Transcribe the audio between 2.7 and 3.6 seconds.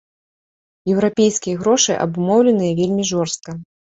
вельмі жорстка.